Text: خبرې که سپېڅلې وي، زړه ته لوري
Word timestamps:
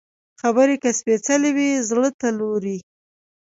خبرې 0.41 0.75
که 0.83 0.89
سپېڅلې 0.99 1.51
وي، 1.55 1.69
زړه 1.89 2.09
ته 2.19 2.27
لوري 2.37 2.77